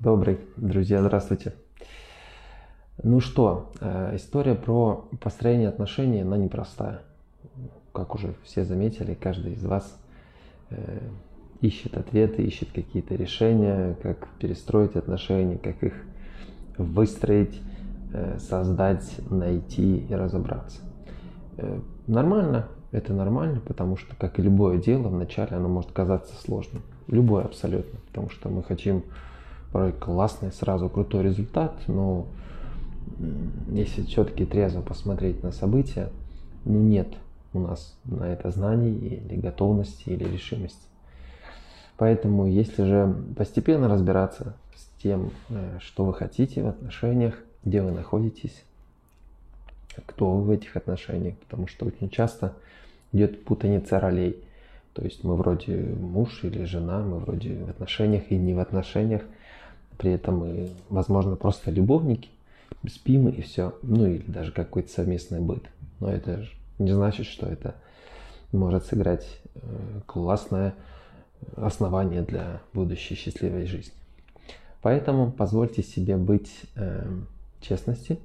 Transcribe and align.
Добрый, 0.00 0.38
друзья, 0.56 1.00
здравствуйте. 1.00 1.54
Ну 3.02 3.18
что, 3.18 3.72
э, 3.80 4.14
история 4.14 4.54
про 4.54 5.08
построение 5.20 5.68
отношений, 5.68 6.20
она 6.20 6.36
непростая. 6.36 7.00
Как 7.92 8.14
уже 8.14 8.36
все 8.44 8.64
заметили, 8.64 9.14
каждый 9.14 9.54
из 9.54 9.64
вас 9.64 9.98
э, 10.70 11.00
ищет 11.62 11.96
ответы, 11.96 12.44
ищет 12.44 12.68
какие-то 12.72 13.16
решения, 13.16 13.96
как 14.00 14.28
перестроить 14.38 14.94
отношения, 14.94 15.58
как 15.58 15.82
их 15.82 15.94
выстроить, 16.76 17.60
э, 18.12 18.38
создать, 18.38 19.18
найти 19.28 20.06
и 20.08 20.14
разобраться. 20.14 20.78
Нормально, 22.06 22.68
это 22.92 23.12
нормально, 23.12 23.60
потому 23.66 23.96
что, 23.96 24.14
как 24.14 24.38
и 24.38 24.42
любое 24.42 24.78
дело, 24.78 25.08
вначале 25.08 25.56
оно 25.56 25.68
может 25.68 25.90
казаться 25.90 26.36
сложным. 26.36 26.82
Любое 27.08 27.42
абсолютно, 27.42 27.98
потому 28.06 28.30
что 28.30 28.48
мы 28.48 28.62
хотим 28.62 29.02
порой 29.72 29.92
классный, 29.92 30.52
сразу 30.52 30.88
крутой 30.88 31.24
результат, 31.24 31.74
но 31.86 32.26
если 33.68 34.02
все-таки 34.02 34.44
трезво 34.44 34.80
посмотреть 34.80 35.42
на 35.42 35.52
события, 35.52 36.10
ну 36.64 36.80
нет 36.80 37.08
у 37.52 37.60
нас 37.60 37.96
на 38.04 38.24
это 38.24 38.50
знаний 38.50 38.96
или 38.96 39.40
готовности 39.40 40.10
или 40.10 40.24
решимости. 40.24 40.86
Поэтому 41.96 42.46
если 42.46 42.84
же 42.84 43.14
постепенно 43.36 43.88
разбираться 43.88 44.54
с 44.76 45.02
тем, 45.02 45.30
э, 45.48 45.78
что 45.80 46.04
вы 46.04 46.14
хотите 46.14 46.62
в 46.62 46.68
отношениях, 46.68 47.34
где 47.64 47.82
вы 47.82 47.90
находитесь, 47.90 48.62
кто 50.06 50.30
вы 50.30 50.42
в 50.42 50.50
этих 50.50 50.76
отношениях, 50.76 51.36
потому 51.38 51.66
что 51.66 51.86
очень 51.86 52.08
часто 52.08 52.54
идет 53.12 53.44
путаница 53.44 53.98
ролей. 53.98 54.44
То 54.92 55.02
есть 55.02 55.24
мы 55.24 55.34
вроде 55.34 55.76
муж 55.76 56.44
или 56.44 56.64
жена, 56.64 57.00
мы 57.00 57.18
вроде 57.18 57.64
в 57.64 57.70
отношениях 57.70 58.30
и 58.30 58.36
не 58.36 58.54
в 58.54 58.60
отношениях– 58.60 59.22
при 59.98 60.12
этом 60.12 60.38
мы, 60.38 60.70
возможно, 60.88 61.36
просто 61.36 61.70
любовники, 61.70 62.30
спим 62.88 63.28
и 63.28 63.42
все. 63.42 63.74
Ну 63.82 64.06
или 64.06 64.22
даже 64.26 64.52
какой-то 64.52 64.90
совместный 64.90 65.40
быт. 65.40 65.64
Но 66.00 66.10
это 66.10 66.42
же 66.42 66.50
не 66.78 66.92
значит, 66.92 67.26
что 67.26 67.46
это 67.46 67.74
может 68.52 68.86
сыграть 68.86 69.26
э, 69.54 69.60
классное 70.06 70.74
основание 71.56 72.22
для 72.22 72.60
будущей 72.72 73.14
счастливой 73.14 73.66
жизни. 73.66 73.92
Поэтому 74.80 75.30
позвольте 75.30 75.82
себе 75.82 76.16
быть 76.16 76.52
э, 76.76 77.04
честности. 77.60 78.18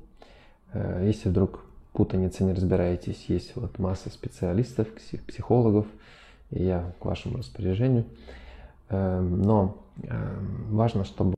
Э, 0.73 1.03
если 1.05 1.29
вдруг 1.29 1.65
путаница 1.93 2.43
не 2.43 2.53
разбираетесь, 2.53 3.25
есть 3.27 3.55
вот 3.55 3.79
масса 3.79 4.09
специалистов, 4.09 4.87
психологов, 5.27 5.85
и 6.51 6.63
я 6.63 6.93
к 6.99 7.05
вашему 7.05 7.37
распоряжению. 7.37 8.05
Э, 8.89 9.19
но 9.19 9.77
э, 10.03 10.39
важно, 10.69 11.03
чтобы 11.05 11.31